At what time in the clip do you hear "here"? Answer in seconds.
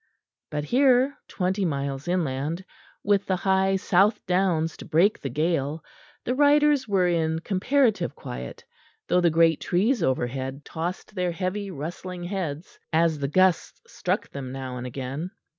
0.63-1.15